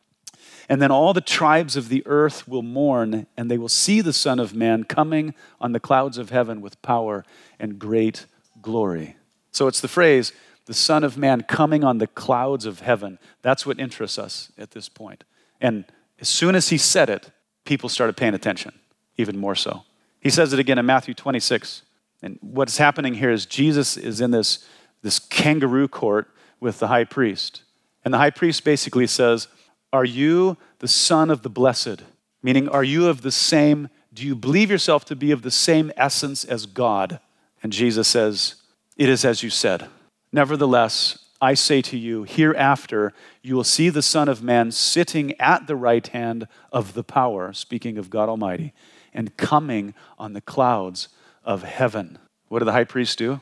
[0.69, 4.13] and then all the tribes of the earth will mourn, and they will see the
[4.13, 7.25] Son of Man coming on the clouds of heaven with power
[7.59, 8.27] and great
[8.61, 9.17] glory.
[9.51, 10.33] So it's the phrase,
[10.67, 13.19] the Son of Man coming on the clouds of heaven.
[13.41, 15.25] That's what interests us at this point.
[15.61, 15.87] And
[16.21, 17.31] as soon as he said it,
[17.65, 18.79] people started paying attention,
[19.17, 19.85] even more so.
[20.21, 21.83] He says it again in Matthew 26.
[22.23, 24.67] And what's happening here is Jesus is in this,
[25.03, 26.29] this kangaroo court
[26.61, 27.63] with the high priest.
[28.05, 29.49] And the high priest basically says,
[29.93, 32.03] are you the Son of the Blessed?
[32.43, 35.91] Meaning, are you of the same, do you believe yourself to be of the same
[35.97, 37.21] essence as God?
[37.63, 38.57] And Jesus says,
[38.97, 39.89] It is as you said.
[40.33, 45.67] Nevertheless, I say to you, hereafter you will see the Son of Man sitting at
[45.67, 48.73] the right hand of the power, speaking of God Almighty,
[49.15, 51.09] and coming on the clouds
[51.45, 52.19] of heaven.
[52.49, 53.41] What did the high priest do?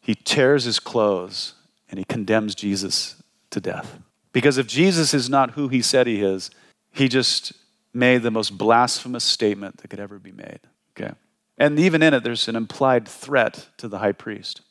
[0.00, 1.54] He tears his clothes
[1.90, 3.98] and he condemns Jesus to death.
[4.32, 6.50] Because if Jesus is not who he said he is,
[6.92, 7.52] he just
[7.92, 10.60] made the most blasphemous statement that could ever be made.
[10.96, 11.12] Okay?
[11.58, 14.62] And even in it, there's an implied threat to the high priest.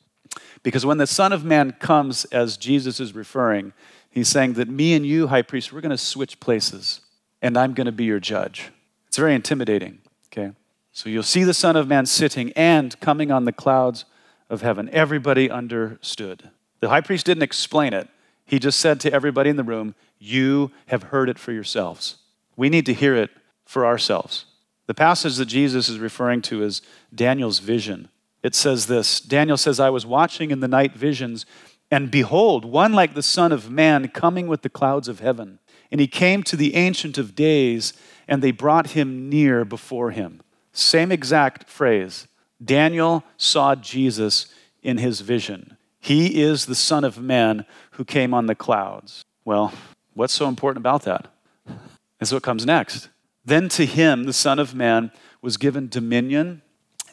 [0.64, 3.74] Because when the Son of Man comes, as Jesus is referring,
[4.10, 7.02] he's saying that me and you, high priest, we're going to switch places,
[7.42, 8.72] and I'm going to be your judge.
[9.08, 10.00] It's very intimidating.
[10.28, 10.52] Okay?
[10.92, 14.06] So you'll see the Son of Man sitting and coming on the clouds
[14.50, 14.90] of heaven.
[14.92, 16.50] Everybody understood.
[16.80, 18.08] The high priest didn't explain it,
[18.50, 22.16] he just said to everybody in the room, You have heard it for yourselves.
[22.56, 23.30] We need to hear it
[23.64, 24.46] for ourselves.
[24.88, 26.82] The passage that Jesus is referring to is
[27.14, 28.10] Daniel's vision.
[28.42, 31.46] It says this Daniel says, I was watching in the night visions,
[31.92, 35.60] and behold, one like the Son of Man coming with the clouds of heaven.
[35.92, 37.94] And he came to the Ancient of Days,
[38.28, 40.42] and they brought him near before him.
[40.74, 42.28] Same exact phrase.
[42.64, 45.78] Daniel saw Jesus in his vision.
[46.00, 47.66] He is the Son of Man
[48.00, 49.26] who came on the clouds.
[49.44, 49.74] Well,
[50.14, 51.28] what's so important about that?
[52.22, 53.10] Is what comes next.
[53.44, 56.62] Then to him, the Son of Man, was given dominion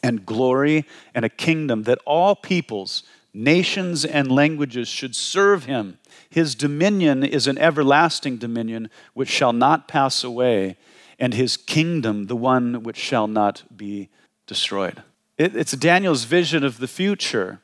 [0.01, 5.99] and glory and a kingdom that all peoples, nations, and languages should serve him.
[6.29, 10.77] His dominion is an everlasting dominion which shall not pass away,
[11.19, 14.07] and his kingdom the one which shall not be
[14.45, 15.03] destroyed.
[15.37, 17.59] It, it's Daniel's vision of the future.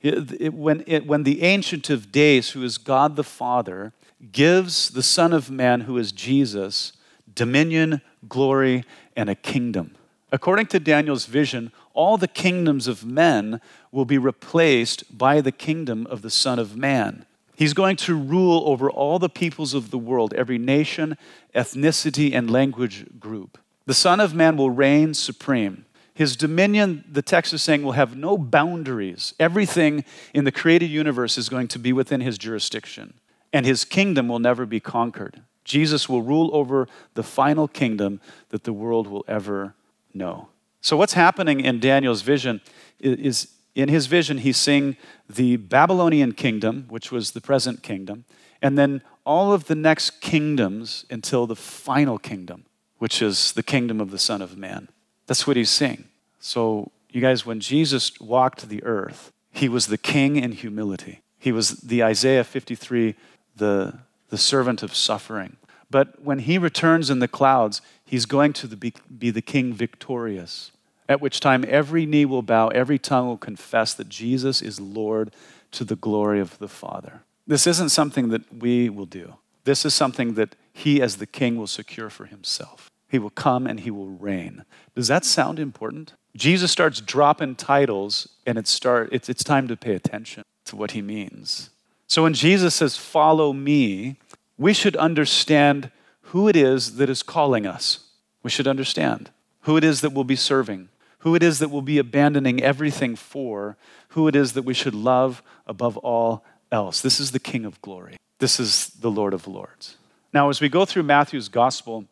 [0.00, 3.92] It, it, when, it, when the Ancient of Days, who is God the Father,
[4.32, 6.92] gives the Son of Man, who is Jesus,
[7.34, 8.84] dominion, glory,
[9.16, 9.96] and a kingdom.
[10.30, 16.06] According to Daniel's vision, all the kingdoms of men will be replaced by the kingdom
[16.06, 17.24] of the Son of Man.
[17.56, 21.16] He's going to rule over all the peoples of the world, every nation,
[21.54, 23.58] ethnicity, and language group.
[23.86, 25.86] The Son of Man will reign supreme.
[26.18, 29.34] His dominion, the text is saying, will have no boundaries.
[29.38, 30.04] Everything
[30.34, 33.14] in the created universe is going to be within his jurisdiction,
[33.52, 35.42] and his kingdom will never be conquered.
[35.62, 39.76] Jesus will rule over the final kingdom that the world will ever
[40.12, 40.48] know.
[40.80, 42.62] So, what's happening in Daniel's vision
[42.98, 44.96] is in his vision, he's seeing
[45.30, 48.24] the Babylonian kingdom, which was the present kingdom,
[48.60, 52.64] and then all of the next kingdoms until the final kingdom,
[52.98, 54.88] which is the kingdom of the Son of Man.
[55.28, 56.04] That's what he's saying.
[56.40, 61.20] So, you guys, when Jesus walked the earth, he was the king in humility.
[61.38, 63.14] He was the Isaiah 53,
[63.54, 63.98] the,
[64.30, 65.56] the servant of suffering.
[65.90, 70.72] But when he returns in the clouds, he's going to be, be the king victorious,
[71.08, 75.32] at which time every knee will bow, every tongue will confess that Jesus is Lord
[75.72, 77.22] to the glory of the Father.
[77.46, 79.34] This isn't something that we will do.
[79.64, 82.90] This is something that he, as the king, will secure for himself.
[83.08, 84.64] He will come and he will reign.
[84.94, 86.14] Does that sound important?
[86.36, 90.92] Jesus starts dropping titles, and it start, it's, it's time to pay attention to what
[90.92, 91.70] he means.
[92.06, 94.16] So when Jesus says, Follow me,
[94.56, 95.90] we should understand
[96.22, 98.00] who it is that is calling us.
[98.42, 99.30] We should understand
[99.62, 100.88] who it is that we'll be serving,
[101.20, 103.76] who it is that we'll be abandoning everything for,
[104.10, 107.00] who it is that we should love above all else.
[107.00, 108.16] This is the King of glory.
[108.38, 109.96] This is the Lord of lords.
[110.32, 112.04] Now, as we go through Matthew's gospel,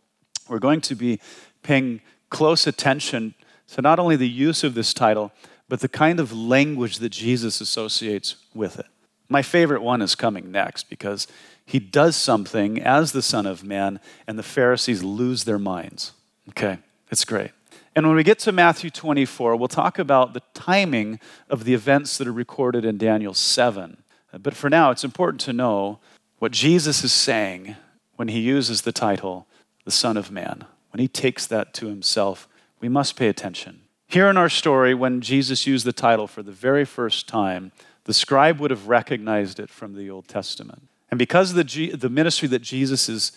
[0.48, 1.20] we're going to be
[1.62, 3.34] paying close attention
[3.68, 5.32] to not only the use of this title,
[5.68, 8.86] but the kind of language that Jesus associates with it.
[9.28, 11.26] My favorite one is coming next because
[11.64, 16.12] he does something as the Son of Man, and the Pharisees lose their minds.
[16.50, 16.78] Okay,
[17.10, 17.50] it's great.
[17.96, 21.18] And when we get to Matthew 24, we'll talk about the timing
[21.50, 23.96] of the events that are recorded in Daniel 7.
[24.38, 25.98] But for now, it's important to know
[26.38, 27.74] what Jesus is saying
[28.14, 29.46] when he uses the title,
[29.86, 30.66] the Son of Man.
[30.90, 32.46] When he takes that to himself,
[32.80, 33.80] we must pay attention.
[34.08, 37.72] Here in our story, when Jesus used the title for the very first time,
[38.04, 40.82] the scribe would have recognized it from the Old Testament.
[41.10, 43.32] And because of the, G- the ministry that Jesus is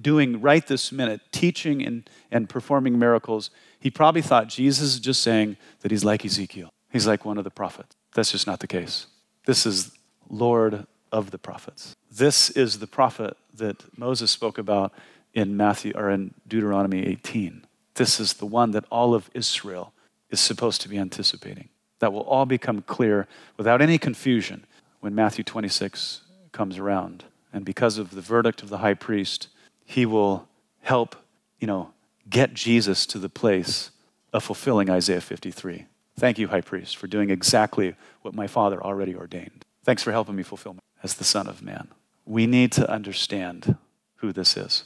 [0.00, 5.22] doing right this minute, teaching and, and performing miracles, he probably thought Jesus is just
[5.22, 6.72] saying that he's like Ezekiel.
[6.92, 7.94] He's like one of the prophets.
[8.14, 9.06] That's just not the case.
[9.46, 9.92] This is
[10.28, 11.94] Lord of the prophets.
[12.10, 14.92] This is the prophet that Moses spoke about
[15.34, 17.66] in Matthew or in Deuteronomy 18.
[17.94, 19.92] This is the one that all of Israel
[20.30, 21.68] is supposed to be anticipating.
[21.98, 23.26] That will all become clear
[23.56, 24.64] without any confusion
[25.00, 26.22] when Matthew 26
[26.52, 27.24] comes around.
[27.52, 29.48] And because of the verdict of the high priest,
[29.84, 30.48] he will
[30.80, 31.16] help,
[31.58, 31.90] you know,
[32.28, 33.90] get Jesus to the place
[34.32, 35.86] of fulfilling Isaiah 53.
[36.16, 39.64] Thank you, high priest, for doing exactly what my father already ordained.
[39.84, 41.88] Thanks for helping me fulfill as the Son of Man.
[42.24, 43.76] We need to understand
[44.16, 44.84] who this is.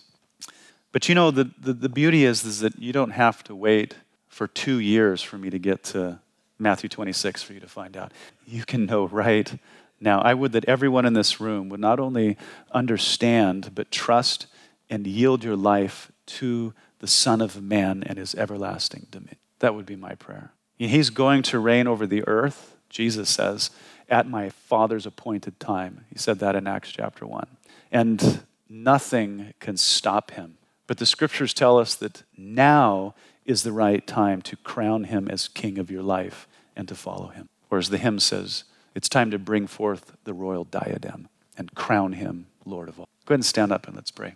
[0.92, 3.94] But you know, the, the, the, beauty is, is that you don't have to wait
[4.28, 6.20] for two years for me to get to
[6.58, 8.12] Matthew 26 for you to find out.
[8.46, 9.58] You can know right
[10.00, 10.20] now.
[10.20, 12.36] I would that everyone in this room would not only
[12.72, 14.46] understand, but trust
[14.88, 19.36] and yield your life to the Son of Man and his everlasting dominion.
[19.60, 20.52] That would be my prayer.
[20.78, 23.70] He's going to reign over the earth, Jesus says,
[24.08, 26.04] at my Father's appointed time.
[26.10, 27.46] He said that in Acts chapter 1.
[27.90, 30.57] And nothing can stop him
[30.88, 33.14] but the scriptures tell us that now
[33.44, 37.28] is the right time to crown him as king of your life and to follow
[37.28, 37.48] him.
[37.70, 38.64] Or as the hymn says,
[38.94, 43.08] it's time to bring forth the royal diadem and crown him Lord of all.
[43.26, 44.34] Go ahead and stand up and let's pray.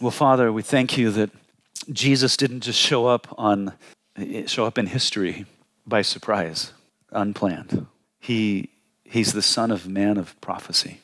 [0.00, 1.30] Well, Father, we thank you that
[1.90, 3.72] Jesus didn't just show up on
[4.46, 5.46] show up in history
[5.86, 6.72] by surprise,
[7.12, 7.86] unplanned.
[8.18, 8.70] He
[9.04, 11.00] he's the son of man of prophecy.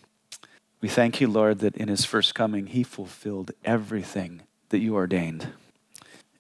[0.85, 5.49] We thank you, Lord, that in his first coming, he fulfilled everything that you ordained.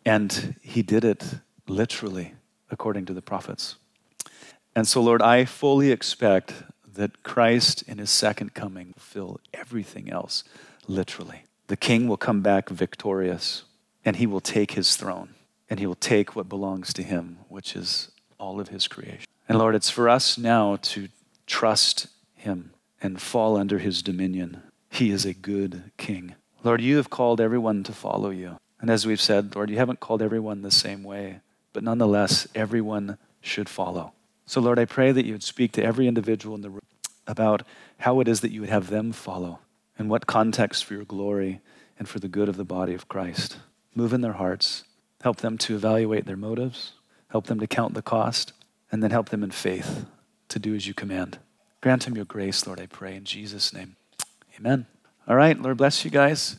[0.04, 1.36] And he did it
[1.66, 2.34] literally,
[2.70, 3.76] according to the prophets.
[4.76, 6.52] And so, Lord, I fully expect
[6.92, 10.44] that Christ in his second coming will fill everything else
[10.86, 11.44] literally.
[11.68, 13.64] The king will come back victorious,
[14.04, 15.36] and he will take his throne,
[15.70, 19.24] and he will take what belongs to him, which is all of his creation.
[19.48, 21.08] And Lord, it's for us now to
[21.46, 24.62] trust him and fall under his dominion.
[24.90, 26.34] He is a good king.
[26.62, 28.58] Lord, you have called everyone to follow you.
[28.80, 31.40] And as we've said, Lord, you haven't called everyone the same way,
[31.72, 34.12] but nonetheless, everyone should follow.
[34.46, 36.80] So, Lord, I pray that you would speak to every individual in the room
[37.26, 37.62] about
[37.98, 39.60] how it is that you would have them follow
[39.98, 41.60] and what context for your glory
[41.98, 43.58] and for the good of the body of Christ.
[43.94, 44.84] Move in their hearts,
[45.22, 46.92] help them to evaluate their motives,
[47.28, 48.52] help them to count the cost,
[48.90, 50.06] and then help them in faith
[50.48, 51.38] to do as you command.
[51.84, 53.96] Grant him your grace, Lord, I pray, in Jesus' name.
[54.58, 54.86] Amen.
[55.28, 56.56] All right, Lord bless you guys.